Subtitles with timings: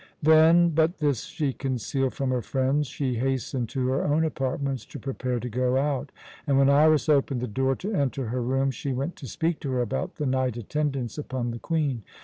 [0.23, 4.97] Then but this she concealed from her friends she hastened to her own apartments to
[4.97, 6.11] prepare to go out,
[6.47, 9.69] and when Iras opened the door to enter her rooms she went to speak to
[9.73, 12.01] her about the night attendance upon the Queen.